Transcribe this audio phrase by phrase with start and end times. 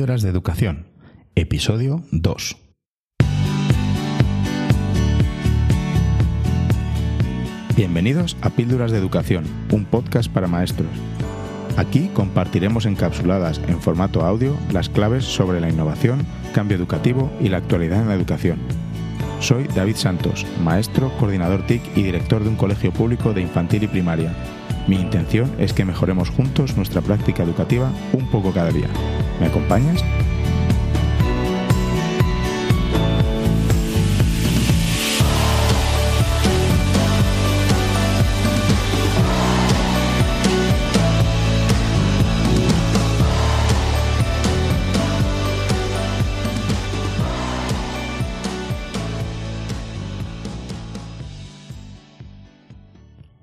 [0.00, 0.86] Píldoras de Educación,
[1.34, 2.56] episodio 2.
[7.76, 10.88] Bienvenidos a Píldoras de Educación, un podcast para maestros.
[11.76, 16.24] Aquí compartiremos encapsuladas en formato audio las claves sobre la innovación,
[16.54, 18.58] cambio educativo y la actualidad en la educación.
[19.38, 23.88] Soy David Santos, maestro, coordinador TIC y director de un colegio público de infantil y
[23.88, 24.32] primaria.
[24.88, 28.88] Mi intención es que mejoremos juntos nuestra práctica educativa un poco cada día.
[29.40, 30.04] ¿Me acompañas?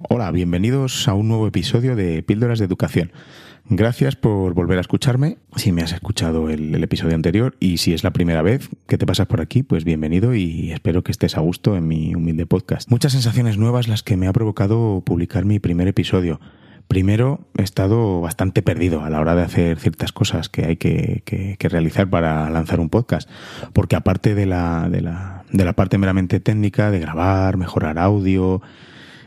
[0.10, 3.12] Hola, bienvenidos a un nuevo episodio de Píldoras de Educación.
[3.70, 5.40] Gracias por volver a escucharme.
[5.58, 9.06] Si me has escuchado el, episodio anterior y si es la primera vez que te
[9.06, 12.90] pasas por aquí, pues bienvenido y espero que estés a gusto en mi humilde podcast.
[12.90, 16.40] Muchas sensaciones nuevas las que me ha provocado publicar mi primer episodio.
[16.88, 21.24] Primero, he estado bastante perdido a la hora de hacer ciertas cosas que hay que,
[21.26, 23.30] que, que realizar para lanzar un podcast.
[23.74, 28.62] Porque aparte de la, de, la, de la parte meramente técnica, de grabar, mejorar audio,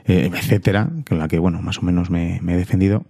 [0.07, 3.05] eh, etcétera, con la que, bueno, más o menos me, me he defendido,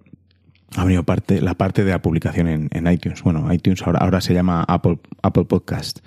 [0.77, 3.23] ha venido parte, la parte de la publicación en, iTunes.
[3.23, 4.99] Bueno, iTunes ahora, se llama Apple,
[5.49, 6.01] Podcast.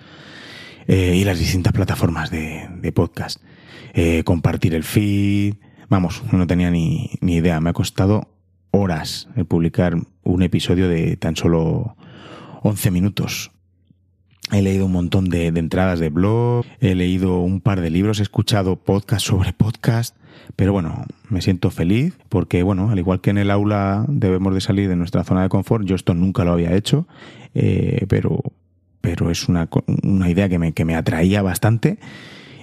[0.87, 3.41] Eh, y las distintas plataformas de, podcast.
[3.93, 5.55] Eh, compartir el feed.
[5.89, 7.59] Vamos, no tenía ni, ni, idea.
[7.59, 8.29] Me ha costado
[8.71, 11.95] horas el publicar un episodio de tan solo
[12.63, 13.51] 11 minutos.
[14.51, 18.19] He leído un montón de, de entradas de blog, he leído un par de libros,
[18.19, 20.15] he escuchado podcast sobre podcast.
[20.55, 24.61] Pero bueno, me siento feliz porque, bueno, al igual que en el aula debemos de
[24.61, 27.07] salir de nuestra zona de confort, yo esto nunca lo había hecho,
[27.55, 28.41] eh, pero,
[29.01, 29.69] pero es una,
[30.03, 31.97] una idea que me, que me atraía bastante.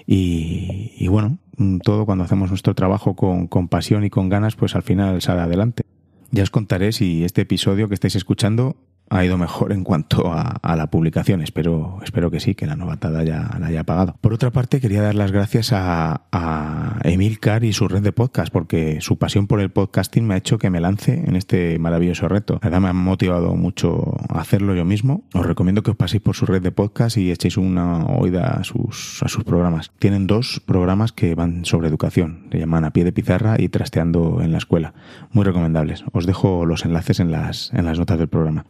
[0.07, 1.39] Y, bueno,
[1.85, 5.43] todo cuando hacemos nuestro trabajo con, con pasión y con ganas, pues al final sale
[5.43, 5.85] adelante.
[6.33, 8.77] Ya os contaré si este episodio que estáis escuchando
[9.11, 11.43] ha ido mejor en cuanto a, la publicación.
[11.43, 14.15] Espero, espero que sí, que la novatada ya la haya pagado.
[14.21, 18.53] Por otra parte, quería dar las gracias a, a Emilcar y su red de podcast,
[18.53, 22.29] porque su pasión por el podcasting me ha hecho que me lance en este maravilloso
[22.29, 22.55] reto.
[22.63, 25.25] La verdad me ha motivado mucho a hacerlo yo mismo.
[25.35, 28.65] Os recomiendo que os paséis por su red de podcast y echéis una oída a
[28.65, 29.91] sus, a sus programas.
[29.99, 32.47] Tienen dos programas que van sobre educación.
[32.53, 34.95] Se llaman A pie de pizarra y Trasteando en la escuela.
[35.33, 36.05] Muy recomendables.
[36.13, 38.67] Os dejo los enlaces en las, en las notas del programa.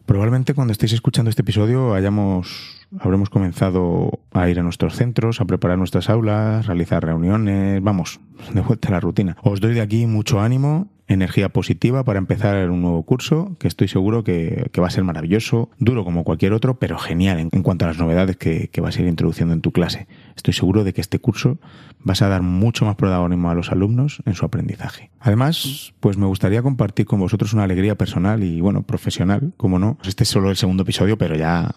[0.55, 5.77] Cuando estéis escuchando este episodio hayamos, habremos comenzado a ir a nuestros centros, a preparar
[5.77, 8.21] nuestras aulas, realizar reuniones, vamos,
[8.53, 9.35] de vuelta a la rutina.
[9.43, 13.87] Os doy de aquí mucho ánimo, energía positiva para empezar un nuevo curso, que estoy
[13.87, 17.85] seguro que, va a ser maravilloso, duro como cualquier otro, pero genial en, en cuanto
[17.85, 20.07] a las novedades que, que vas a ir introduciendo en tu clase.
[20.35, 21.59] Estoy seguro de que este curso
[21.99, 25.11] vas a dar mucho más protagonismo a los alumnos en su aprendizaje.
[25.19, 29.97] Además, pues me gustaría compartir con vosotros una alegría personal y, bueno, profesional, como no.
[30.03, 31.75] Este es solo el segundo episodio, pero ya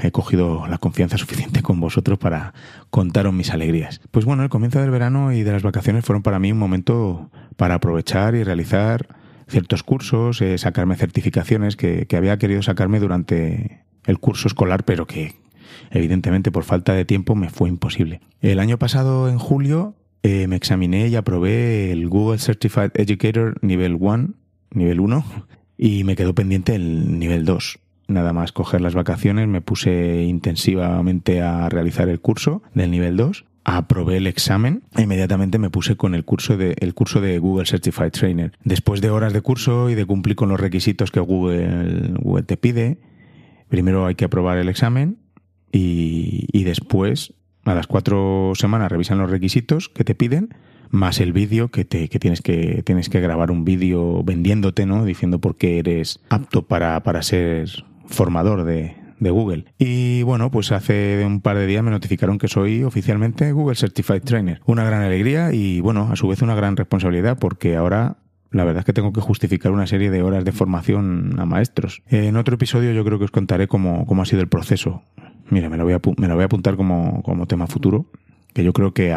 [0.00, 2.54] he cogido la confianza suficiente con vosotros para
[2.90, 4.00] contaros mis alegrías.
[4.10, 7.30] Pues bueno, el comienzo del verano y de las vacaciones fueron para mí un momento
[7.56, 9.08] para aprovechar y realizar
[9.48, 15.34] ciertos cursos, eh, sacarme certificaciones que, había querido sacarme durante el curso escolar, pero que
[15.90, 18.20] evidentemente por falta de tiempo me fue imposible.
[18.40, 23.96] El año pasado, en julio, eh, me examiné y aprobé el Google Certified Educator nivel
[23.98, 24.30] 1,
[24.70, 25.24] nivel 1,
[25.78, 27.78] y me quedó pendiente el nivel 2
[28.08, 33.44] nada más coger las vacaciones, me puse intensivamente a realizar el curso del nivel 2.
[33.64, 37.66] Aprobé el examen e inmediatamente me puse con el curso de, el curso de Google
[37.66, 38.52] Certified Trainer.
[38.62, 42.56] Después de horas de curso y de cumplir con los requisitos que Google, Google te
[42.56, 42.98] pide,
[43.68, 45.18] primero hay que aprobar el examen
[45.72, 47.34] y, y después,
[47.64, 50.50] a las cuatro semanas, revisan los requisitos que te piden
[50.90, 55.04] más el vídeo que te que tienes que tienes que grabar un vídeo vendiéndote, ¿no?
[55.04, 59.64] Diciendo por qué eres apto para, para ser formador de, Google.
[59.78, 64.22] Y bueno, pues hace un par de días me notificaron que soy oficialmente Google Certified
[64.22, 64.60] Trainer.
[64.66, 68.18] Una gran alegría y bueno, a su vez una gran responsabilidad porque ahora
[68.50, 72.02] la verdad es que tengo que justificar una serie de horas de formación a maestros.
[72.08, 75.02] En otro episodio yo creo que os contaré cómo, cómo ha sido el proceso.
[75.50, 78.06] Mira, me lo voy a, me lo voy a apuntar como, como tema futuro,
[78.52, 79.14] que yo creo que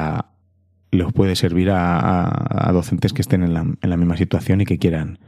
[0.91, 4.61] les puede servir a, a, a docentes que estén en la, en la misma situación
[4.61, 5.19] y que quieran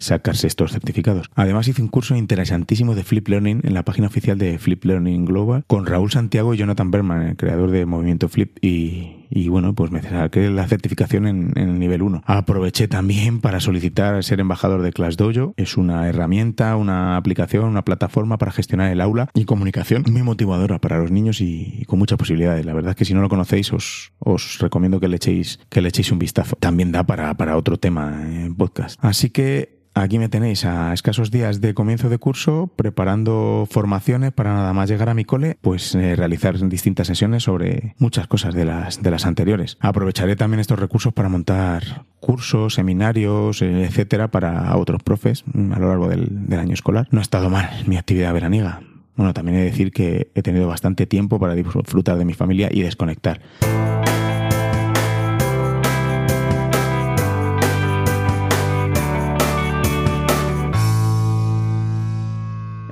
[0.00, 1.30] sacarse estos certificados.
[1.34, 5.24] Además hice un curso interesantísimo de Flip Learning en la página oficial de Flip Learning
[5.24, 9.74] Global con Raúl Santiago y Jonathan Berman, el creador de Movimiento Flip y, y bueno,
[9.74, 12.22] pues me saqué la certificación en, el nivel 1.
[12.26, 15.54] Aproveché también para solicitar ser embajador de ClassDojo.
[15.56, 20.80] Es una herramienta, una aplicación, una plataforma para gestionar el aula y comunicación muy motivadora
[20.80, 22.66] para los niños y, con muchas posibilidades.
[22.66, 25.80] La verdad es que si no lo conocéis, os, os recomiendo que le echéis, que
[25.80, 26.56] le echéis un vistazo.
[26.56, 28.98] También da para, para otro tema en podcast.
[29.02, 34.54] Así que Aquí me tenéis a escasos días de comienzo de curso preparando formaciones para
[34.54, 38.64] nada más llegar a mi cole, pues eh, realizar distintas sesiones sobre muchas cosas de
[38.64, 39.76] las, de las anteriores.
[39.80, 45.78] Aprovecharé también estos recursos para montar cursos, seminarios, eh, etcétera, para otros profes mm, a
[45.78, 47.08] lo largo del, del año escolar.
[47.10, 48.80] No ha estado mal mi actividad veraniega.
[49.16, 52.68] Bueno, también he de decir que he tenido bastante tiempo para disfrutar de mi familia
[52.72, 53.40] y desconectar.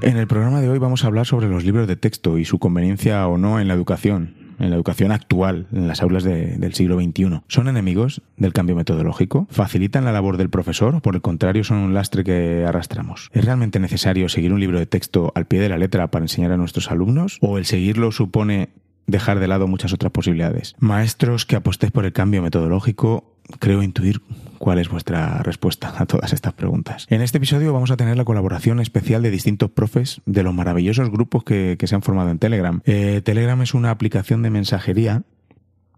[0.00, 2.58] En el programa de hoy vamos a hablar sobre los libros de texto y su
[2.58, 7.00] conveniencia o no en la educación, en la educación actual, en las aulas del siglo
[7.00, 7.42] XXI.
[7.48, 9.46] ¿Son enemigos del cambio metodológico?
[9.50, 13.30] ¿Facilitan la labor del profesor o por el contrario son un lastre que arrastramos?
[13.32, 16.52] ¿Es realmente necesario seguir un libro de texto al pie de la letra para enseñar
[16.52, 17.38] a nuestros alumnos?
[17.40, 18.70] ¿O el seguirlo supone
[19.06, 20.74] dejar de lado muchas otras posibilidades?
[20.78, 24.20] Maestros que apostéis por el cambio metodológico, creo intuir
[24.58, 27.06] cuál es vuestra respuesta a todas estas preguntas.
[27.10, 31.10] En este episodio vamos a tener la colaboración especial de distintos profes de los maravillosos
[31.10, 32.80] grupos que, se han formado en Telegram.
[32.84, 35.22] Eh, Telegram es una aplicación de mensajería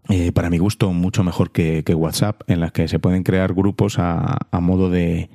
[0.09, 3.97] eh, para mi gusto mucho mejor que, WhatsApp, en la que se pueden crear grupos
[3.99, 5.29] a, modo de,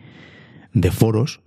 [0.73, 1.41] de foros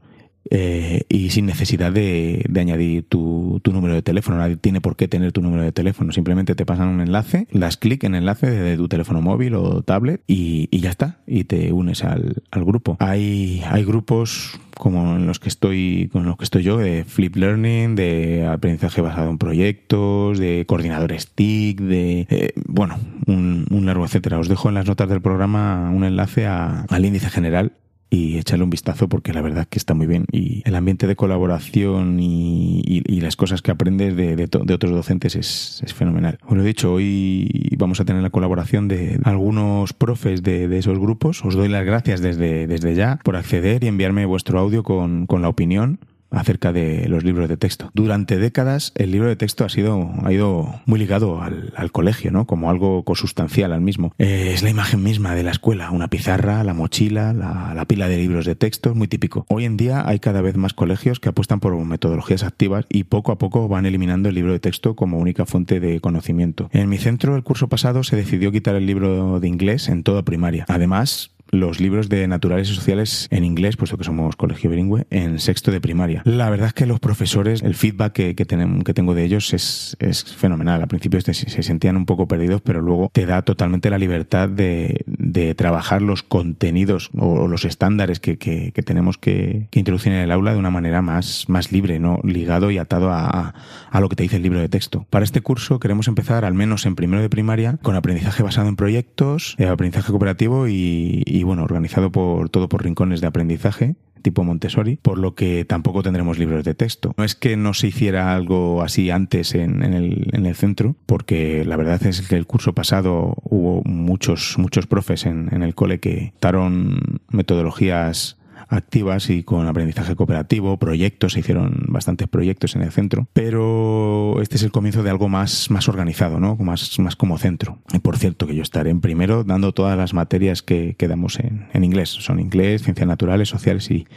[0.52, 4.38] eh, y sin necesidad de, añadir tu, número de teléfono.
[4.38, 6.12] Nadie tiene por qué tener tu número de teléfono.
[6.12, 10.22] Simplemente te pasan un enlace, das clic en enlace de tu teléfono móvil o tablet
[10.28, 11.20] y, ya está.
[11.28, 12.98] Y te unes al, grupo.
[13.00, 17.36] Hay, hay grupos como en los que estoy, con los que estoy yo, de flip
[17.36, 22.98] learning, de aprendizaje basado en proyectos, de coordinadores TIC, de eh, bueno,
[23.28, 24.40] un, largo etcétera.
[24.40, 27.74] Os dejo en las notas del programa un enlace al índice general
[28.10, 31.16] y echarle un vistazo porque la verdad que está muy bien y el ambiente de
[31.16, 36.40] colaboración y, las cosas que aprendes de, otros docentes es, fenomenal.
[36.48, 40.98] Os lo he dicho, hoy vamos a tener la colaboración de algunos profes de, esos
[40.98, 41.44] grupos.
[41.44, 45.42] Os doy las gracias desde, desde ya por acceder y enviarme vuestro audio con, con
[45.42, 46.00] la opinión
[46.32, 47.92] acerca de los libros de texto.
[47.94, 52.46] Durante décadas el libro de texto ha sido ha ido muy ligado al, colegio, ¿no?
[52.46, 54.14] Como algo consustancial al mismo.
[54.20, 58.08] Eh, es la imagen misma de la escuela, una pizarra, la mochila, la, la, pila
[58.08, 59.46] de libros de texto, muy típico.
[59.50, 63.32] Hoy en día hay cada vez más colegios que apuestan por metodologías activas y poco
[63.32, 66.70] a poco van eliminando el libro de texto como única fuente de conocimiento.
[66.72, 70.24] En mi centro el curso pasado se decidió quitar el libro de inglés en toda
[70.24, 70.66] primaria.
[70.68, 75.40] Además, los libros de naturales y sociales en inglés, puesto que somos colegio bilingüe, en
[75.40, 76.22] sexto de primaria.
[76.26, 79.98] La verdad es que los profesores, el feedback que, que, que tengo de ellos es,
[80.00, 80.82] es fenomenal.
[80.82, 84.50] Al principio se, se sentían un poco perdidos, pero luego te da totalmente la libertad
[84.50, 90.20] de, de trabajar los contenidos o los estándares que, que, que tenemos que, introducir en
[90.20, 93.54] el aula de una manera más, más libre, no ligado y atado a,
[93.90, 95.06] a, lo que te dice el libro de texto.
[95.10, 98.76] Para este curso queremos empezar, al menos en primero de primaria, con aprendizaje basado en
[98.76, 104.44] proyectos, eh, aprendizaje cooperativo y y bueno, organizado por todo por rincones de aprendizaje tipo
[104.44, 107.14] Montessori, por lo que tampoco tendremos libros de texto.
[107.18, 111.64] No es que no se hiciera algo así antes en, el, en el, centro, porque
[111.66, 116.00] la verdad es que el curso pasado hubo muchos, muchos profes en, en el cole
[116.00, 118.39] que daron metodologías
[118.70, 124.56] activas y con aprendizaje cooperativo, proyectos, se hicieron bastantes proyectos en el centro, pero este
[124.56, 126.56] es el comienzo de algo más, más organizado, ¿no?
[126.56, 127.80] Más, más como centro.
[127.94, 131.40] Y por cierto, que yo estaré en primero dando todas las materias que, que damos
[131.40, 132.10] en, en inglés.
[132.10, 134.08] Son inglés, ciencias naturales, sociales y,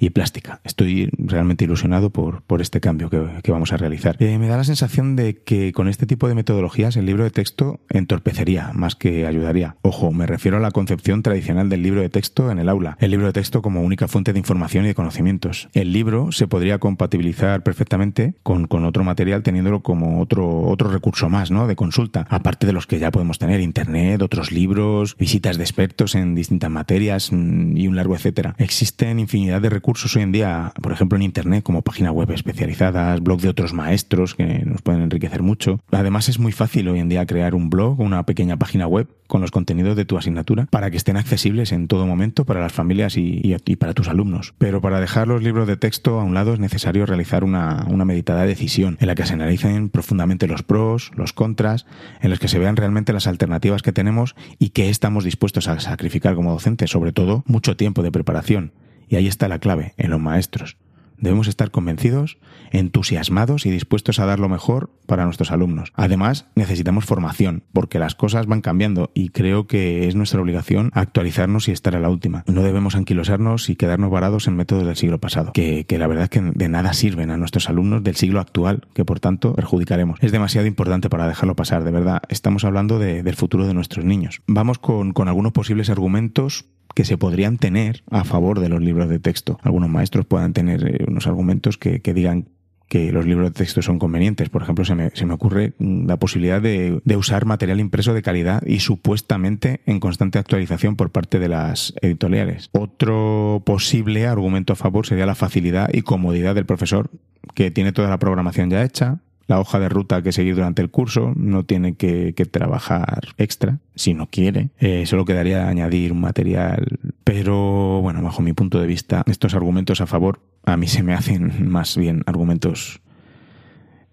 [0.00, 0.60] y plástica.
[0.64, 4.16] Estoy realmente ilusionado por, por este cambio que, vamos a realizar.
[4.20, 7.30] Eh, me da la sensación de que con este tipo de metodologías el libro de
[7.30, 9.76] texto entorpecería más que ayudaría.
[9.82, 12.96] Ojo, me refiero a la concepción tradicional del libro de texto en el aula.
[12.98, 15.68] El libro de texto como única fuente de información y de conocimientos.
[15.74, 21.28] El libro se podría compatibilizar perfectamente con, con otro material teniéndolo como otro, otro recurso
[21.28, 21.66] más, ¿no?
[21.66, 22.26] De consulta.
[22.30, 26.70] Aparte de los que ya podemos tener, internet, otros libros, visitas de expertos en distintas
[26.70, 28.54] materias mm, y un largo etcétera.
[28.56, 33.20] Existen infinidad de recursos hoy en día, por ejemplo en Internet, como páginas web especializadas,
[33.20, 35.80] blog de otros maestros que nos pueden enriquecer mucho.
[35.90, 39.08] Además es muy fácil hoy en día crear un blog o una pequeña página web
[39.26, 42.72] con los contenidos de tu asignatura para que estén accesibles en todo momento para las
[42.72, 44.54] familias y, para tus alumnos.
[44.58, 48.04] Pero para dejar los libros de texto a un lado es necesario realizar una, una
[48.04, 51.86] meditada decisión en la que se analicen profundamente los pros, los contras,
[52.20, 55.78] en los que se vean realmente las alternativas que tenemos y qué estamos dispuestos a
[55.80, 58.72] sacrificar como docentes, sobre todo mucho tiempo de preparación.
[59.10, 60.76] Y ahí está la clave, en los maestros.
[61.18, 62.38] Debemos estar convencidos,
[62.70, 65.92] entusiasmados y dispuestos a dar lo mejor para nuestros alumnos.
[65.94, 71.68] Además, necesitamos formación, porque las cosas van cambiando y creo que es nuestra obligación actualizarnos
[71.68, 72.44] y estar a la última.
[72.46, 76.30] No debemos anquilosarnos y quedarnos varados en métodos del siglo pasado, que, la verdad es
[76.30, 80.20] que de nada sirven a nuestros alumnos del siglo actual, que por tanto perjudicaremos.
[80.22, 82.22] Es demasiado importante para dejarlo pasar, de verdad.
[82.28, 84.40] Estamos hablando del futuro de nuestros niños.
[84.46, 86.64] Vamos con, con algunos posibles argumentos
[86.94, 89.58] que se podrían tener a favor de los libros de texto.
[89.62, 92.48] Algunos maestros puedan tener eh, unos argumentos que, digan
[92.88, 94.48] que los libros de texto son convenientes.
[94.48, 98.14] Por ejemplo, se me, se me ocurre mm, la posibilidad de, de, usar material impreso
[98.14, 102.70] de calidad y supuestamente en constante actualización por parte de las editoriales.
[102.72, 107.10] Otro posible argumento a favor sería la facilidad y comodidad del profesor,
[107.54, 109.20] que tiene toda la programación ya hecha,
[109.50, 114.14] la hoja de ruta que seguir durante el curso, no tiene que, trabajar extra, si
[114.14, 116.86] no quiere, eh, solo quedaría añadir material,
[117.24, 121.14] pero bueno, bajo mi punto de vista, estos argumentos a favor a mí se me
[121.14, 123.00] hacen más bien argumentos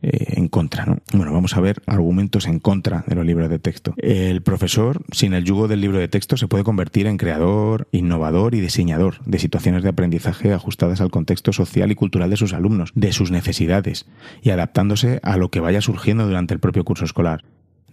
[0.03, 0.85] eh, en contra.
[0.85, 0.99] ¿no?
[1.13, 3.95] Bueno, vamos a ver argumentos en contra de los libros de texto.
[3.97, 8.53] El profesor, sin el yugo del libro de texto, se puede convertir en creador, innovador
[8.53, 12.91] y diseñador de situaciones de aprendizaje ajustadas al contexto social y cultural de sus alumnos,
[12.93, 14.05] de sus necesidades,
[14.43, 17.43] y adaptándose a lo que vaya surgiendo durante el propio curso escolar.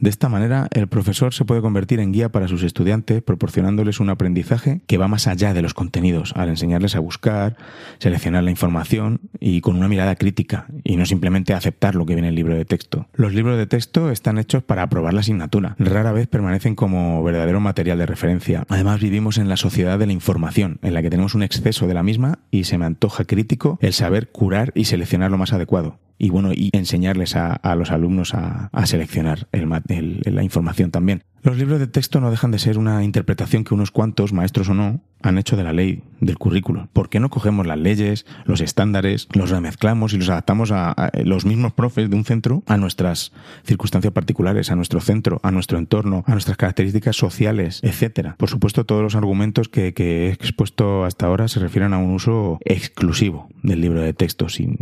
[0.01, 4.11] De esta manera, el profesor se puede convertir en guía para sus estudiantes, proporcionándoles un
[4.11, 7.57] aprendizaje que va más allá de los contenidos, al enseñarles a buscar,
[7.99, 12.29] seleccionar la información y con una mirada crítica, y no simplemente aceptar lo que viene
[12.29, 13.07] en el libro de texto.
[13.15, 17.61] Los libros de texto están hechos para aprobar la asignatura, rara vez permanecen como verdadero
[17.61, 18.65] material de referencia.
[18.69, 21.95] Además, vivimos en la sociedad de la información, en la que tenemos un exceso de
[21.95, 25.99] la misma y se me antoja crítico el saber curar y seleccionar lo más adecuado
[26.19, 31.25] y bueno, y enseñarles a, los alumnos a, seleccionar la información también.
[31.45, 34.75] Los libros de texto no dejan de ser una interpretación que unos cuantos, maestros o
[34.75, 36.89] no, han hecho de la ley, del currículo.
[36.95, 41.45] ¿Por qué no cogemos las leyes, los estándares, los remezclamos y los adaptamos a, los
[41.45, 46.25] mismos profes de un centro a nuestras circunstancias particulares, a nuestro centro, a nuestro entorno,
[46.27, 48.37] a nuestras características sociales, etcétera?
[48.39, 52.59] Por supuesto, todos los argumentos que, he expuesto hasta ahora se refieren a un uso
[52.65, 54.79] exclusivo del libro de texto, sin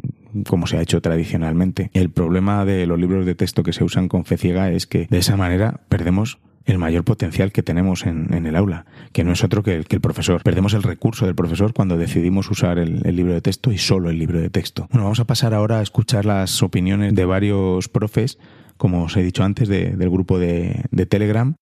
[0.46, 1.90] como se ha hecho tradicionalmente.
[1.94, 5.06] El problema de los libros de texto que se usan con fe ciega es que
[5.10, 9.42] de esa manera perdemos el mayor potencial que tenemos en, el aula, que no es
[9.42, 10.42] otro que el, el, profesor.
[10.42, 14.18] Perdemos el recurso del profesor cuando decidimos usar el, libro de texto y solo el
[14.18, 14.86] libro de texto.
[14.90, 18.38] Bueno, vamos a pasar ahora a escuchar las opiniones de varios profes,
[18.76, 21.54] como os he dicho antes, del grupo de, de Telegram.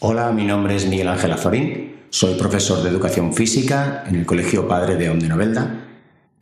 [0.00, 4.68] Hola, mi nombre es Miguel Ángel Azorín, soy profesor de educación física en el Colegio
[4.68, 5.84] Padre de Onde Novelda,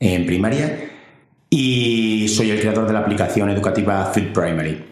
[0.00, 0.91] en primaria,
[1.54, 4.85] y soy el creador de la aplicación educativa Field Primary.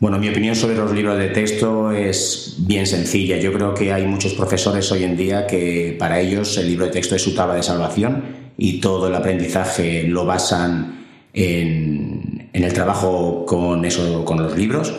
[0.00, 3.36] Bueno, mi opinión sobre los libros de texto es bien sencilla.
[3.36, 6.92] Yo creo que hay muchos profesores hoy en día que para ellos el libro de
[6.92, 8.24] texto es su tabla de salvación
[8.56, 14.94] y todo el aprendizaje lo basan en, el trabajo con, eso, con los libros.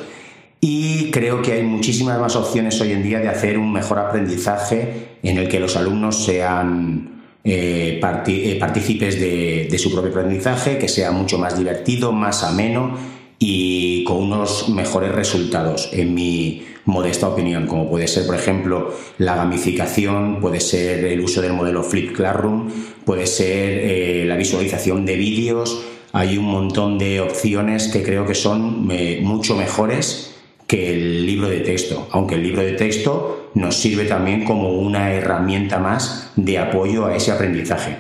[0.62, 5.08] Y creo que hay muchísimas más opciones hoy en día de hacer un mejor aprendizaje
[5.24, 11.12] en el que los alumnos sean eh, eh, partícipes de, su propio aprendizaje, que sea
[11.12, 12.98] mucho más divertido, más ameno
[13.40, 19.36] y con unos mejores resultados, en mi modesta opinión, como puede ser, por ejemplo, la
[19.36, 22.70] gamificación, puede ser el uso del modelo Flip Classroom,
[23.06, 25.82] puede ser eh, la visualización de vídeos.
[26.12, 28.88] Hay un montón de opciones que creo que son
[29.22, 30.39] mucho mejores
[30.70, 35.12] que el libro de texto, aunque el libro de texto nos sirve también como una
[35.12, 37.98] herramienta más de apoyo a ese aprendizaje.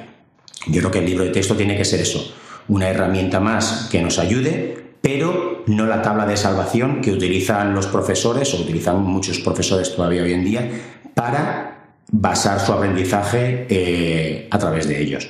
[0.67, 2.31] Yo creo que el libro de texto tiene que ser eso,
[2.67, 7.87] una herramienta más que nos ayude, pero no la tabla de salvación que utilizan los
[7.87, 10.69] profesores o utilizan muchos profesores todavía hoy en día
[11.15, 15.27] para basar su aprendizaje eh, a través de ellos.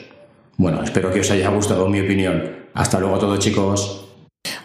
[0.58, 2.68] Bueno, espero que os haya gustado mi opinión.
[2.74, 4.09] Hasta luego a todos chicos.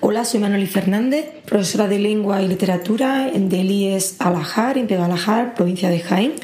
[0.06, 5.88] Hola, soy Manoli Fernández, profesora de lengua y literatura del IES Alajar, en Alajar, provincia
[5.88, 6.34] de Jaén.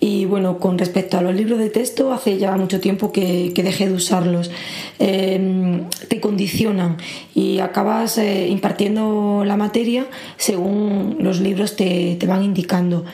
[0.00, 3.88] Y bueno, con respecto a los libros de texto, hace ya mucho tiempo que, dejé
[3.88, 4.50] de usarlos.
[4.98, 6.96] Em, te condicionan
[7.34, 10.06] y acabas eh, impartiendo la materia
[10.38, 13.04] según los libros te, te van indicando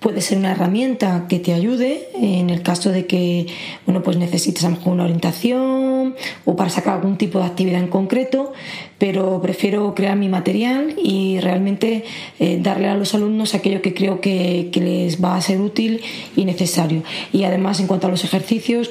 [0.00, 3.46] puede ser una herramienta que te ayude en el caso de que
[3.86, 6.14] bueno, pues necesites a lo mejor una orientación
[6.44, 8.52] o para sacar algún tipo de actividad en concreto,
[8.98, 12.04] pero prefiero crear mi material y realmente
[12.38, 16.00] eh, darle a los alumnos aquello que creo que, les va a ser útil
[16.36, 17.02] y necesario.
[17.32, 18.90] Y además, en cuanto a los ejercicios,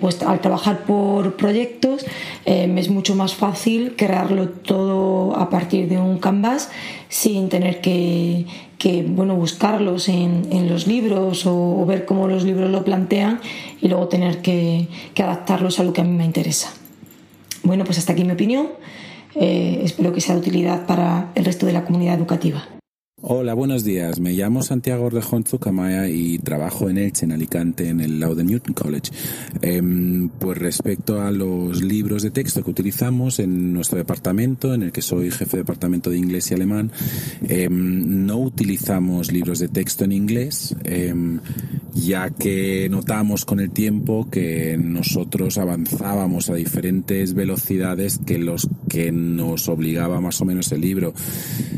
[0.00, 2.04] pues al trabajar por proyectos
[2.46, 6.70] eh, es mucho más fácil crearlo todo a partir de un canvas
[7.08, 8.46] sin tener que,
[8.80, 13.38] que bueno, buscarlos en, en los libros o, ver cómo los libros lo plantean
[13.82, 16.72] y luego tener que, que adaptarlos a lo que a mí me interesa.
[17.62, 18.68] Bueno, pues hasta aquí mi opinión.
[19.34, 22.79] Eh, espero que sea de utilidad para el resto de la comunidad educativa.
[23.22, 24.18] Hola, buenos días.
[24.18, 28.72] Me llamo Santiago Orlejón Zucamaya y trabajo en Elche, en Alicante, en el Lauden Newton
[28.72, 29.12] College.
[29.60, 34.92] Em, pues respecto a los libros de texto que utilizamos en nuestro departamento, en el
[34.92, 36.92] que soy jefe de departamento de inglés y alemán,
[37.46, 41.40] em, no utilizamos libros de texto en inglés, em,
[41.94, 49.12] ya que notamos con el tiempo que nosotros avanzábamos a diferentes velocidades que los que
[49.12, 51.14] nos obligaba más o menos el libro,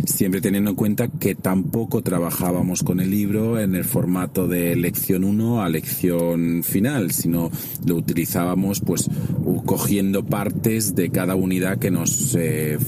[0.07, 5.25] siempre teniendo en cuenta que tampoco trabajábamos con el libro en el formato de lección
[5.25, 7.51] 1 a lección final, sino
[7.87, 9.11] lo utilizábamos pues
[9.67, 12.79] cogiendo partes de cada unidad que nos eh,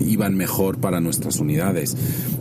[0.00, 1.96] iban mejor para nuestras unidades.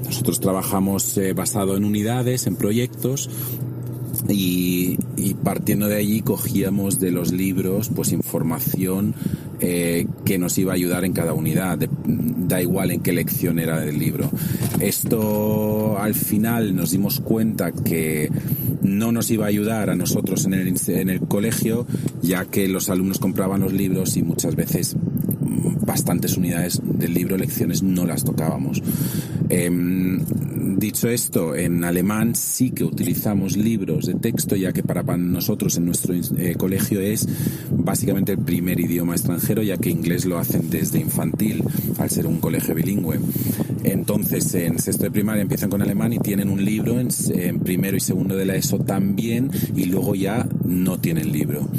[0.05, 3.29] Nosotros trabajamos eh, basado en unidades, en proyectos,
[4.29, 4.97] y,
[5.43, 9.13] partiendo de allí cogíamos de los libros pues información
[9.59, 13.79] eh, que nos iba a ayudar en cada unidad, da igual en qué lección era
[13.79, 14.29] del libro.
[14.79, 18.29] Esto al final nos dimos cuenta que
[18.81, 21.85] no nos iba a ayudar a nosotros en el, en el colegio,
[22.21, 24.95] ya que los alumnos compraban los libros y muchas veces
[25.85, 28.81] bastantes unidades del libro lecciones no las tocábamos.
[29.49, 30.21] Em,
[30.83, 35.85] dicho esto, en alemán sí que utilizamos libros de texto, ya que para nosotros en
[35.85, 37.25] nuestro eh, colegio es
[37.71, 41.63] básicamente el primer idioma extranjero, ya que inglés lo hacen desde infantil,
[41.97, 43.17] al ser un colegio bilingüe.
[43.85, 48.01] Entonces, en sexto de primaria empiezan con alemán y tienen un libro en, primero y
[48.01, 51.69] segundo de la ESO también, y luego ya no tienen libro.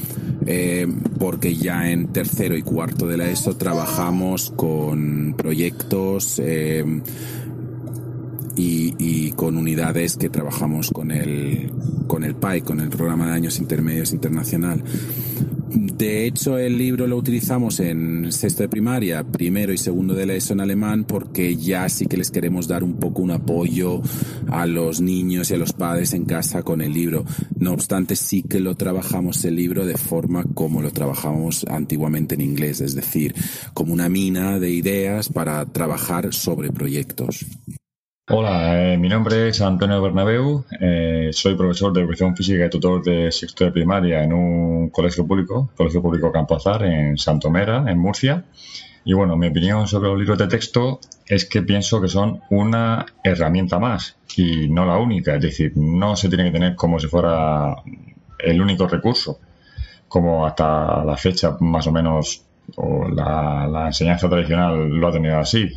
[0.46, 0.86] Eh,
[1.18, 6.84] porque ya en tercero y cuarto de la ESO trabajamos con proyectos eh,
[8.56, 11.70] y, con unidades que trabajamos con el,
[12.06, 14.82] con el PAI, con el Programa de Años Intermedios Internacional.
[15.74, 20.34] De hecho, el libro lo utilizamos en sexto de primaria, primero y segundo de la
[20.34, 24.00] ESO en alemán, porque ya sí que les queremos dar un poco un apoyo
[24.50, 27.24] a los niños y a los padres en casa con el libro.
[27.58, 32.42] No obstante, sí que lo trabajamos el libro de forma como lo trabajamos antiguamente en
[32.42, 33.34] inglés, es decir,
[33.72, 37.46] como una mina de ideas para trabajar sobre proyectos.
[38.26, 43.04] Hola, eh, mi nombre es Antonio Bernabeu, eh, soy profesor de educación física y tutor
[43.04, 47.98] de sexto de primaria en un colegio público, Colegio Público Campo Azar, en Santomera, en
[47.98, 48.46] Murcia.
[49.04, 53.04] Y bueno, mi opinión sobre los libros de texto es que pienso que son una
[53.22, 57.08] herramienta más y no la única, es decir, no se tiene que tener como si
[57.08, 57.76] fuera
[58.38, 59.38] el único recurso,
[60.08, 62.42] como hasta la fecha más o menos
[62.76, 65.70] o la, la enseñanza tradicional lo ha tenido así.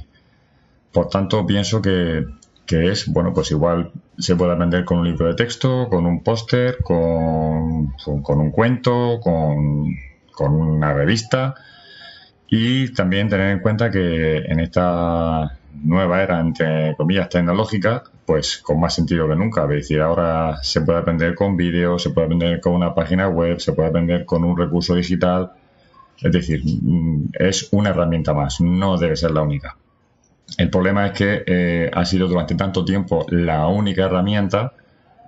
[0.91, 2.25] Por tanto, pienso que
[2.67, 6.77] es, bueno, pues igual se puede aprender con un libro de texto, con un póster,
[6.83, 9.95] con, con, un cuento, con,
[10.31, 11.55] con una revista
[12.49, 18.79] y también tener en cuenta que en esta nueva era, entre comillas, tecnológica, pues con
[18.79, 19.63] más sentido que nunca.
[19.63, 23.59] Es decir, ahora se puede aprender con vídeos, se puede aprender con una página web,
[23.59, 25.51] se puede aprender con un recurso digital.
[26.19, 29.77] Es decir, mm, es una herramienta más, no debe ser la única.
[30.57, 34.73] El problema es que eh, ha sido durante tanto tiempo la única herramienta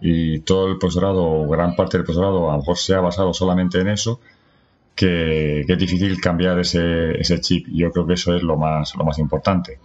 [0.01, 3.82] y todo el profesorado, gran parte del profesorado, a lo mejor se ha basado solamente
[3.82, 4.21] en eso,
[4.95, 7.67] que, es difícil cambiar ese, ese, chip.
[7.71, 9.79] Yo creo que eso es lo más, lo más importante.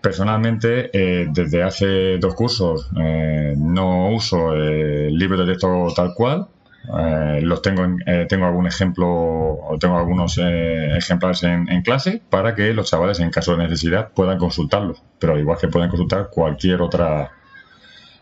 [0.00, 6.48] Personalmente, eh, desde hace dos cursos eh, no uso el libro de texto tal cual,
[6.88, 12.54] eh, los tengo, eh, tengo algún ejemplo o tengo algunos eh, ejemplares en, clase para
[12.54, 15.02] que los chavales, en caso de necesidad, puedan consultarlos.
[15.18, 17.32] Pero igual que pueden consultar cualquier otra,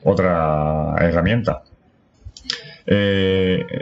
[0.03, 1.63] otra herramienta.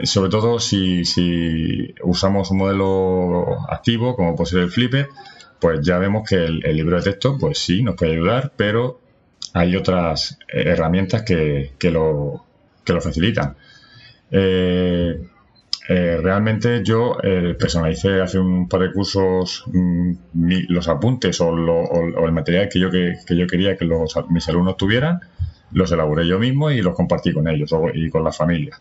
[0.03, 5.09] sobre todo si, si, usamos un modelo activo, como puede ser el Flipper,
[5.59, 8.99] pues ya vemos que el, libro de texto, pues sí, nos puede ayudar, pero
[9.53, 12.45] hay otras herramientas que, que, lo,
[12.85, 13.55] que lo facilitan.
[14.31, 15.19] Eh,
[15.89, 20.11] eh, realmente yo eh, personalicé hace un par de cursos mm,
[20.67, 25.21] los apuntes o, el material que yo, que, yo quería que los, mis alumnos tuvieran,
[25.71, 28.79] los elaboré yo mismo y los compartí con ellos y con la familia.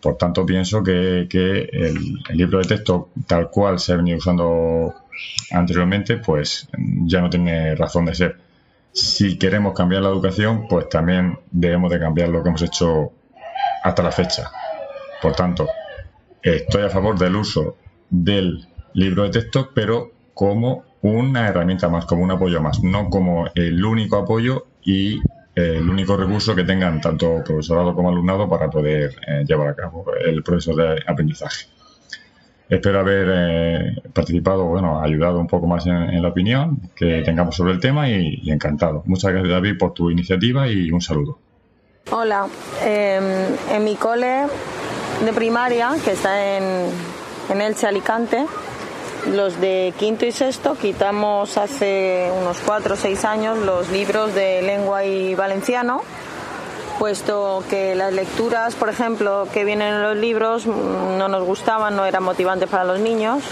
[0.00, 1.28] Por tanto, pienso que,
[1.72, 4.94] el, libro de texto tal cual se ha venido usando
[5.50, 6.68] anteriormente, pues
[7.04, 8.36] ya no tiene razón de ser.
[8.92, 13.12] Si queremos cambiar la educación, pues también debemos de cambiar lo que hemos hecho
[13.82, 14.50] hasta la fecha.
[15.20, 15.68] Por tanto,
[16.42, 17.76] estoy a favor del uso
[18.10, 23.48] del libro de texto, pero como una herramienta más, como un apoyo más, no como
[23.54, 25.20] el único apoyo y
[25.54, 30.04] el único recurso que tengan tanto profesorado como alumnado para poder eh, llevar a cabo
[30.24, 31.66] el proceso de aprendizaje.
[32.68, 37.72] Espero haber eh, participado, bueno, ayudado un poco más en, la opinión que tengamos sobre
[37.72, 39.02] el tema y, encantado.
[39.06, 41.38] Muchas gracias David por tu iniciativa y un saludo.
[42.10, 42.46] Hola,
[42.84, 43.24] em,
[43.72, 44.46] en mi cole
[45.24, 46.90] de primaria, que está en,
[47.48, 48.46] en Elche, Alicante,
[49.32, 54.62] los de quinto y sexto quitamos hace unos cuatro o seis años los libros de
[54.62, 56.02] lengua y valenciano
[56.98, 62.04] puesto que las lecturas, por ejemplo, que vienen en los libros no nos gustaban, no
[62.04, 63.44] eran motivantes para los niños.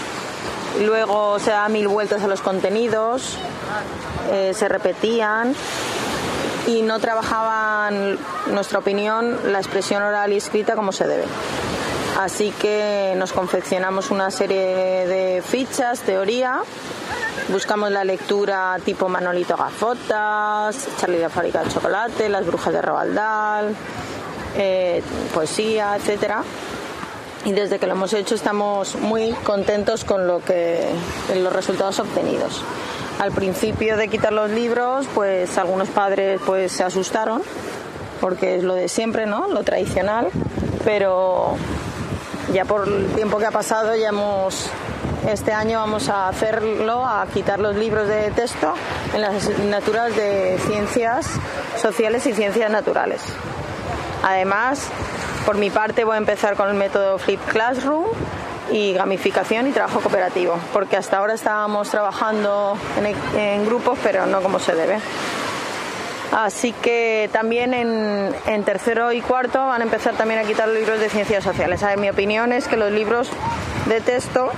[0.85, 3.38] Luego se da mil vueltas a los contenidos,
[4.33, 5.55] eh, se repetían
[6.66, 11.24] y no trabajaban, nuestra opinión, la expresión oral y escrita como se debe.
[12.18, 16.62] Así que nos confeccionamos una serie de fichas, teoría,
[17.48, 23.74] buscamos la lectura tipo Manolito Gafotas, Charlie la fábrica de chocolate, Las brujas de Roaldal,
[24.57, 25.02] eh,
[25.35, 26.42] poesía, etcétera.
[27.44, 30.88] Y desde que lo hemos hecho estamos muy contentos con lo que
[31.37, 32.62] los resultados obtenidos.
[33.18, 37.42] Al principio de quitar los libros, pues algunos padres pues se asustaron
[38.20, 39.48] porque es lo de siempre, ¿no?
[39.48, 40.29] Lo tradicional,
[40.85, 41.57] pero
[42.52, 44.70] ya por el tiempo que ha pasado ya hemos
[45.29, 48.74] este año vamos a hacerlo, a quitar los libros de texto
[49.12, 51.26] en las asignaturas de ciencias
[51.81, 53.22] sociales y ciencias naturales.
[54.22, 54.88] Además,
[55.44, 58.05] por mi parte voy a empezar con el método Flip Classroom
[58.70, 62.76] y gamificación y trabajo cooperativo, porque hasta ahora estábamos trabajando
[63.37, 64.98] en, grupos, pero no como se debe.
[66.33, 71.00] Así que también en, tercero y cuarto van a empezar también a quitar los libros
[71.00, 71.85] de ciencias sociales.
[71.98, 73.29] mi opinión es que los libros
[73.87, 74.50] de texto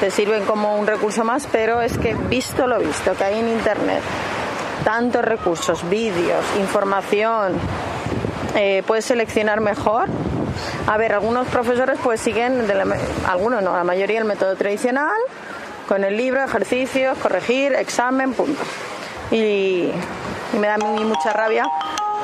[0.00, 3.48] te sirven como un recurso más, pero es que visto lo visto que hay en
[3.48, 4.02] Internet,
[4.84, 7.54] tantos recursos, vídeos, información,
[8.54, 10.08] eh, puedes seleccionar mejor.
[10.86, 12.66] A ver, algunos profesores pues siguen,
[13.26, 15.12] algunos no, la mayoría el método tradicional,
[15.88, 18.62] con el libro, ejercicios, corregir, examen, punto.
[19.30, 19.90] Y
[20.58, 21.64] me da mí mucha rabia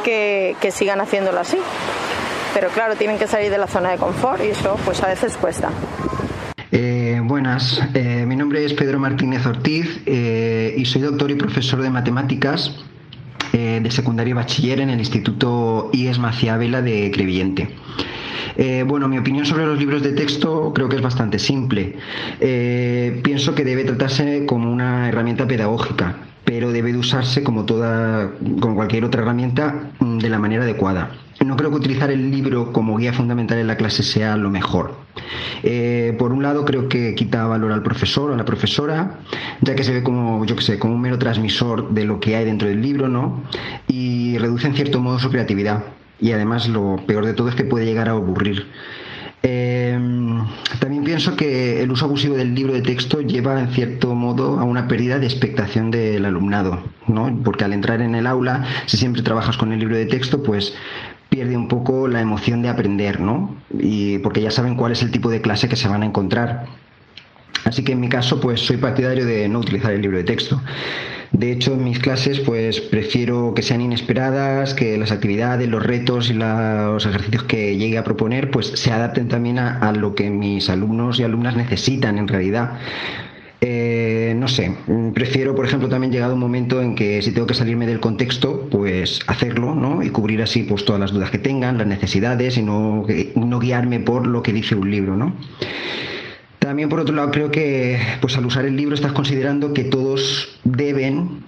[0.04, 1.58] que, sigan haciéndolo así.
[2.54, 5.36] Pero claro, tienen que salir de la zona de confort y eso pues a veces
[5.36, 5.70] cuesta.
[6.72, 11.82] Eh, buenas, eh, mi nombre es Pedro Martínez Ortiz eh, y soy doctor y profesor
[11.82, 12.84] de matemáticas
[13.52, 17.68] de secundaria y bachiller en el Instituto IES Maciabela de Crevillente.
[18.86, 21.96] bueno, mi opinión sobre los libros de texto creo que es bastante simple.
[22.38, 26.16] pienso que debe tratarse como una herramienta pedagógica
[26.50, 31.12] pero debe de usarse como toda, como cualquier otra herramienta, mm, de la manera adecuada.
[31.46, 34.96] No creo que utilizar el libro como guía fundamental en la clase sea lo mejor.
[35.62, 39.20] Eh, por un lado, creo que quita valor al profesor o a la profesora,
[39.60, 42.34] ya que se ve como, yo que sé, como un mero transmisor de lo que
[42.34, 43.44] hay dentro del libro, ¿no?
[43.86, 45.84] Y reduce en cierto modo su creatividad.
[46.20, 48.66] Y además, lo peor de todo es que puede llegar a aburrir.
[49.42, 50.44] Em,
[50.80, 54.64] también pienso que el uso abusivo del libro de texto lleva en cierto modo a
[54.64, 57.40] una pérdida de expectación del alumnado, ¿no?
[57.42, 60.74] Porque al entrar en el aula, si siempre trabajas con el libro de texto, pues
[61.30, 63.56] pierde un poco la emoción de aprender, ¿no?
[63.78, 66.66] Y porque ya saben cuál es el tipo de clase que se van a encontrar.
[67.64, 70.60] Así que en mi caso, pues soy partidario de no utilizar el libro de texto.
[71.32, 76.28] De hecho, en mis clases, pues prefiero que sean inesperadas, que las actividades, los retos
[76.28, 80.68] y los ejercicios que llegue a proponer, pues se adapten también a, lo que mis
[80.68, 82.78] alumnos y alumnas necesitan en realidad.
[83.60, 84.74] Eh, no sé,
[85.14, 88.68] prefiero, por ejemplo, también llegado un momento en que si tengo que salirme del contexto,
[88.70, 90.02] pues hacerlo, ¿no?
[90.02, 94.00] Y cubrir así pues todas las dudas que tengan, las necesidades y no, no guiarme
[94.00, 95.36] por lo que dice un libro, ¿no?
[96.60, 100.60] También por otro lado creo que pues al usar el libro estás considerando que todos
[100.62, 101.42] deben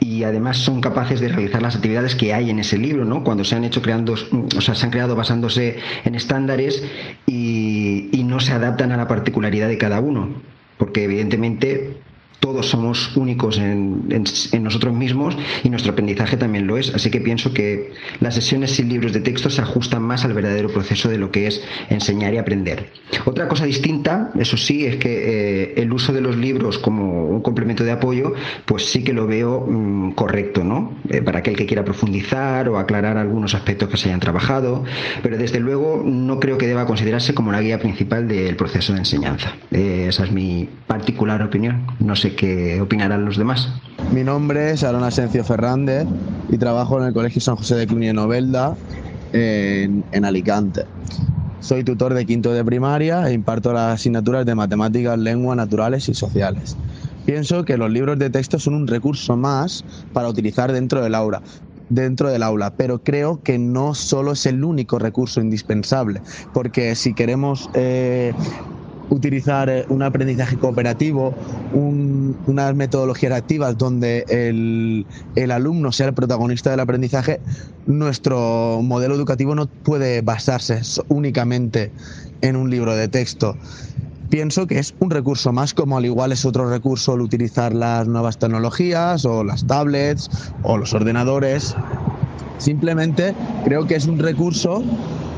[0.00, 3.22] y además son capaces de realizar las actividades que hay en ese libro, ¿no?
[3.22, 6.84] Cuando se han hecho creando, o sea, se han creado basándose en estándares
[7.26, 10.28] y, y no se adaptan a la particularidad de cada uno,
[10.78, 11.96] porque evidentemente
[12.44, 14.06] todos somos únicos en,
[14.60, 16.94] nosotros mismos y nuestro aprendizaje también lo es.
[16.94, 20.68] Así que pienso que las sesiones sin libros de texto se ajustan más al verdadero
[20.68, 22.90] proceso de lo que es enseñar y aprender.
[23.24, 27.40] Otra cosa distinta, eso sí, es que eh, el uso de los libros como un
[27.40, 28.34] complemento de apoyo,
[28.66, 30.92] pues sí que lo veo mm, correcto, ¿no?
[31.08, 34.84] Eh, para aquel que quiera profundizar o aclarar algunos aspectos que se hayan trabajado,
[35.22, 38.98] pero desde luego no creo que deba considerarse como la guía principal del proceso de
[38.98, 39.54] enseñanza.
[39.70, 41.86] Eh, esa es mi particular opinión.
[42.00, 43.68] No sé qué opinarán los demás.
[44.12, 46.06] Mi nombre es Aaron Asencio Fernández
[46.50, 48.76] y trabajo en el Colegio San José de Cluny Novelda
[49.32, 50.84] en, en Alicante.
[51.60, 56.14] Soy tutor de quinto de primaria e imparto las asignaturas de matemáticas, lengua, naturales y
[56.14, 56.76] sociales.
[57.24, 61.40] Pienso que los libros de texto son un recurso más para utilizar dentro del aula,
[61.88, 66.20] dentro del aula, pero creo que no solo es el único recurso indispensable,
[66.52, 68.34] porque si queremos eh,
[69.10, 71.34] utilizar eh, un aprendizaje cooperativo,
[71.72, 77.40] unas metodologías activas donde el, el, alumno sea el protagonista del aprendizaje,
[77.86, 81.90] nuestro modelo educativo no puede basarse únicamente
[82.40, 83.56] en un libro de texto.
[84.30, 88.08] Pienso que es un recurso más, como al igual es otro recurso el utilizar las
[88.08, 90.30] nuevas tecnologías o las tablets
[90.62, 91.76] o los ordenadores.
[92.58, 94.82] Simplemente creo que es un recurso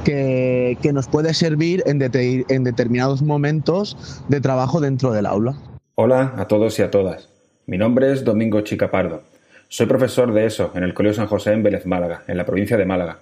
[0.07, 2.01] que, nos puede servir en,
[2.49, 5.57] en determinados momentos de trabajo dentro del aula.
[5.97, 7.29] Hola a todos y a todas.
[7.67, 9.23] Mi nombre es Domingo Chicapardo.
[9.69, 12.77] Soy profesor de ESO en el Colegio San José en Vélez Málaga, en la provincia
[12.77, 13.19] de Málaga.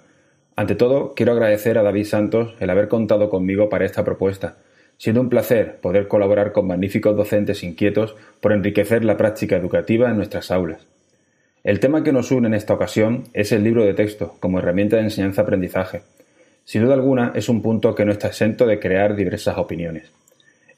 [0.55, 4.57] Ante todo, quiero agradecer a David Santos el haber contado conmigo para esta propuesta,
[4.97, 10.17] siendo un placer poder colaborar con magníficos docentes inquietos por enriquecer la práctica educativa en
[10.17, 10.85] nuestras aulas.
[11.63, 14.97] El tema que nos une en esta ocasión es el libro de texto como herramienta
[14.97, 16.03] de enseñanza-aprendizaje.
[16.65, 20.11] Sin duda alguna es un punto que no está exento de crear diversas opiniones.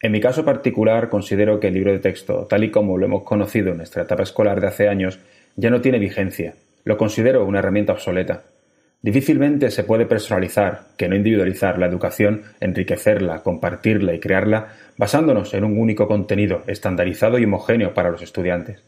[0.01, 3.23] En mi caso particular considero que el libro de texto, tal y como lo hemos
[3.23, 5.19] conocido en nuestra etapa escolar de hace años,
[5.55, 6.55] ya no tiene vigencia.
[6.83, 8.43] Lo considero una herramienta obsoleta.
[9.01, 15.63] Difícilmente se puede personalizar, que no individualizar la educación, enriquecerla, compartirla y crearla basándonos en
[15.63, 18.81] un único contenido estandarizado y homogéneo para los estudiantes.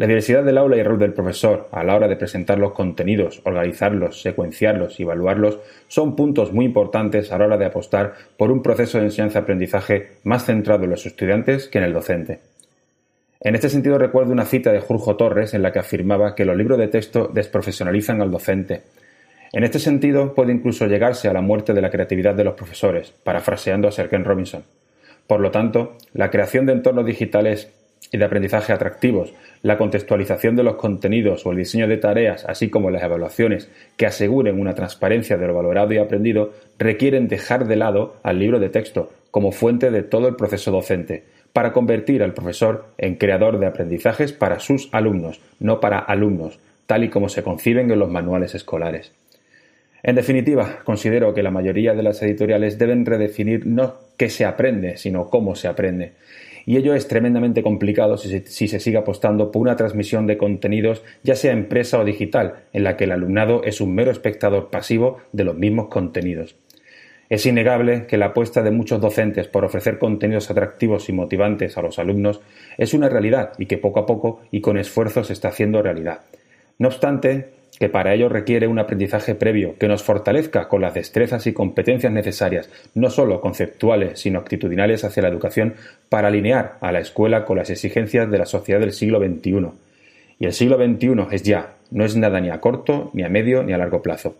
[0.00, 2.72] La diversidad del aula y el rol del profesor a la hora de presentar los
[2.72, 5.58] contenidos, organizarlos, secuenciarlos y evaluarlos
[5.88, 10.46] son puntos muy importantes a la hora de apostar por un proceso de enseñanza-aprendizaje más
[10.46, 12.40] centrado en los estudiantes que en el docente.
[13.40, 16.56] En este sentido recuerdo una cita de Jurjo Torres en la que afirmaba que los
[16.56, 18.80] libros de texto desprofesionalizan al docente.
[19.52, 23.12] En este sentido puede incluso llegarse a la muerte de la creatividad de los profesores,
[23.22, 24.62] parafraseando a Sir Robinson.
[25.26, 27.70] Por lo tanto, la creación de entornos digitales
[28.12, 32.70] y de aprendizaje atractivos, la contextualización de los contenidos o el diseño de tareas, así
[32.70, 37.76] como las evaluaciones que aseguren una transparencia de lo valorado y aprendido, requieren dejar de
[37.76, 42.34] lado al libro de texto como fuente de todo el proceso docente, para convertir al
[42.34, 47.42] profesor en creador de aprendizajes para sus alumnos, no para alumnos, tal y como se
[47.42, 49.12] conciben en los manuales escolares.
[50.02, 54.96] En definitiva, considero que la mayoría de las editoriales deben redefinir no qué se aprende,
[54.96, 56.12] sino cómo se aprende,
[56.70, 61.34] y ello es tremendamente complicado si se, sigue apostando por una transmisión de contenidos, ya
[61.34, 65.42] sea empresa o digital, en la que el alumnado es un mero espectador pasivo de
[65.42, 66.54] los mismos contenidos.
[67.28, 71.82] Es innegable que la apuesta de muchos docentes por ofrecer contenidos atractivos y motivantes a
[71.82, 72.40] los alumnos
[72.78, 76.20] es una realidad y que poco a poco y con esfuerzo se está haciendo realidad.
[76.78, 77.48] No obstante,
[77.80, 82.12] que para ello requiere un aprendizaje previo que nos fortalezca con las destrezas y competencias
[82.12, 85.74] necesarias, no solo conceptuales, sino actitudinales hacia la educación,
[86.10, 89.68] para alinear a la escuela con las exigencias de la sociedad del siglo XXI.
[90.38, 93.62] Y el siglo XXI es ya, no es nada ni a corto, ni a medio,
[93.62, 94.36] ni a largo plazo.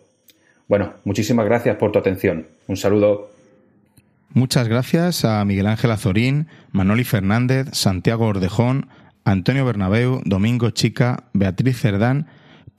[0.68, 2.46] Bueno, muchísimas gracias por tu atención.
[2.66, 3.31] Un saludo.
[4.35, 8.88] Muchas gracias a Miguel Ángel Azorín, Manoli Fernández, Santiago Ordejón,
[9.24, 12.26] Antonio Bernabeu, Domingo Chica, Beatriz Cerdán,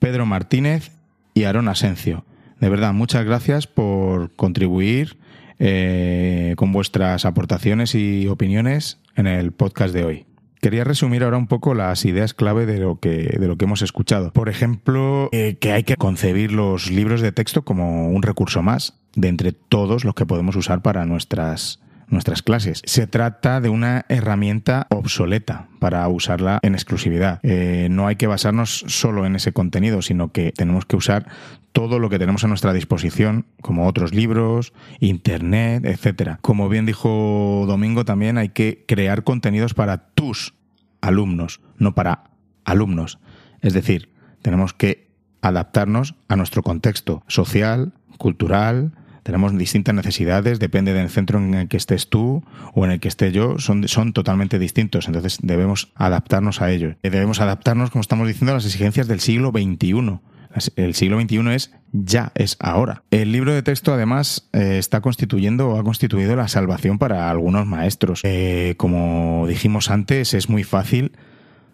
[0.01, 0.91] Pedro Martínez
[1.35, 2.25] y Aaron Asencio.
[2.59, 5.17] De verdad, muchas gracias por contribuir
[5.59, 10.25] eh, con vuestras aportaciones y opiniones en el podcast de hoy.
[10.59, 13.83] Quería resumir ahora un poco las ideas clave de lo que, de lo que hemos
[13.83, 14.33] escuchado.
[14.33, 18.95] Por ejemplo, eh, que hay que concebir los libros de texto como un recurso más
[19.15, 21.79] de entre todos los que podemos usar para nuestras
[22.12, 22.82] nuestras clases.
[22.86, 27.39] Se trata de una herramienta obsoleta para usarla en exclusividad.
[27.43, 31.28] Eh, no hay que basarnos solo en ese contenido, sino que tenemos que usar
[31.71, 36.39] todo lo que tenemos a nuestra disposición, como otros libros, internet, etcétera.
[36.41, 40.54] Como bien dijo Domingo, también hay que crear contenidos para tus
[41.00, 42.26] alumnos, no para
[42.65, 43.19] alumnos.
[43.62, 44.10] Es decir,
[44.41, 45.10] tenemos que
[45.41, 48.91] adaptarnos a nuestro contexto social, cultural,
[49.23, 53.07] tenemos distintas necesidades, depende del centro en el que estés tú o en el que
[53.07, 56.95] esté yo, son, son totalmente distintos, entonces debemos adaptarnos a ello.
[57.03, 60.19] Debemos adaptarnos, como estamos diciendo, a las exigencias del siglo XXI.
[60.75, 63.03] El siglo XXI es ya, es ahora.
[63.12, 67.65] El libro de texto además eh, está constituyendo o ha constituido la salvación para algunos
[67.67, 68.21] maestros.
[68.23, 71.13] Eh, como dijimos antes, es muy fácil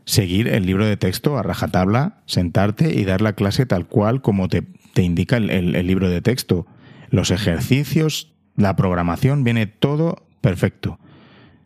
[0.05, 4.47] seguir el libro de texto a rajatabla, sentarte y dar la clase tal cual como
[4.47, 6.67] te, te indica el libro de texto
[7.09, 10.99] los ejercicios, la programación, viene todo perfecto.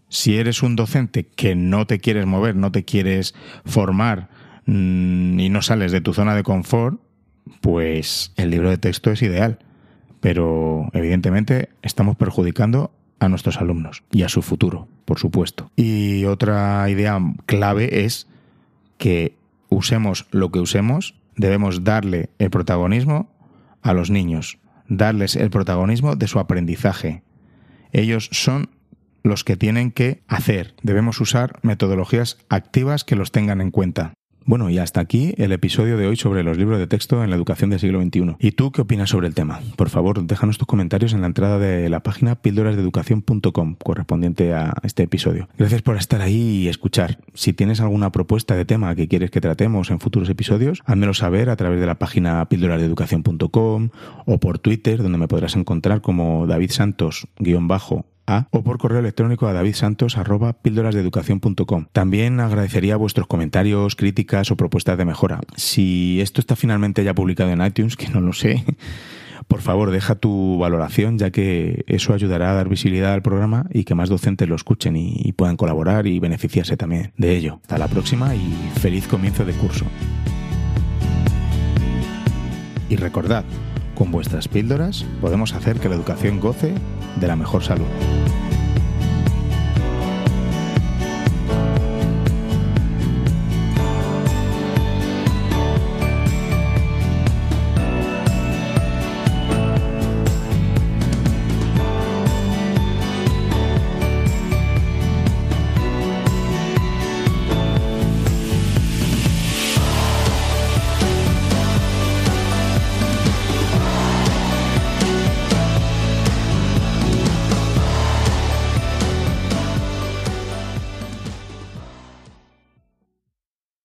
[0.09, 3.33] Si eres un docente que no te quieres mover, no te quieres
[3.65, 4.29] formar
[4.65, 6.99] mm, y no sales de tu zona de confort,
[7.61, 9.59] pues el libro de texto es ideal.
[10.19, 15.71] Pero evidentemente estamos perjudicando a nuestros alumnos y a su futuro, por supuesto.
[15.75, 18.27] Y otra idea clave es
[18.97, 19.35] que
[19.69, 23.29] usemos lo que usemos, debemos darle el protagonismo
[23.81, 24.59] a los niños,
[24.91, 27.23] darles el protagonismo de su aprendizaje.
[27.93, 28.69] Ellos son
[29.23, 30.75] los que tienen que hacer.
[30.83, 34.13] Debemos usar metodologías activas que los tengan en cuenta.
[34.45, 37.35] Bueno, y hasta aquí el episodio de hoy sobre los libros de texto en la
[37.35, 38.35] educación del siglo XXI.
[38.39, 39.59] ¿Y tú qué opinas sobre el tema?
[39.75, 45.03] Por favor, déjanos tus comentarios en la entrada de la página píldorasdeeducación.com correspondiente a este
[45.03, 45.47] episodio.
[45.57, 47.19] Gracias por estar ahí y escuchar.
[47.33, 51.49] Si tienes alguna propuesta de tema que quieres que tratemos en futuros episodios, házmelo saber
[51.49, 53.89] a través de la página píldorasdeeducación.com
[54.25, 58.05] o por Twitter, donde me podrás encontrar como David Santos-bajo
[58.51, 61.85] o por correo electrónico a davidsantos.píldorasdeeducación.com.
[61.91, 65.41] También agradecería vuestros comentarios, críticas o propuestas de mejora.
[65.55, 68.63] Si esto está finalmente ya publicado en iTunes, que no lo sé,
[69.47, 73.83] por favor deja tu valoración, ya que eso ayudará a dar visibilidad al programa y
[73.83, 77.59] que más docentes lo escuchen y puedan colaborar y beneficiarse también de ello.
[77.63, 79.85] Hasta la próxima y feliz comienzo de curso.
[82.89, 83.45] Y recordad,
[83.95, 86.73] con vuestras píldoras podemos hacer que la educación goce
[87.15, 87.87] de la mejor salud.